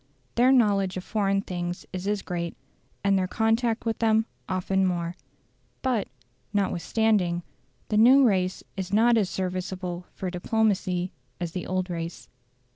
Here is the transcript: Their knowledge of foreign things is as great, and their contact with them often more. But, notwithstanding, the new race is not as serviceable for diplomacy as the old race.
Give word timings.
Their 0.33 0.51
knowledge 0.51 0.97
of 0.97 1.03
foreign 1.03 1.41
things 1.41 1.85
is 1.93 2.07
as 2.07 2.23
great, 2.23 2.57
and 3.03 3.19
their 3.19 3.27
contact 3.27 3.85
with 3.85 3.99
them 3.99 4.25
often 4.49 4.83
more. 4.83 5.15
But, 5.83 6.07
notwithstanding, 6.51 7.43
the 7.89 7.97
new 7.97 8.23
race 8.23 8.63
is 8.75 8.91
not 8.91 9.15
as 9.15 9.29
serviceable 9.29 10.07
for 10.15 10.31
diplomacy 10.31 11.11
as 11.39 11.51
the 11.51 11.67
old 11.67 11.91
race. 11.91 12.29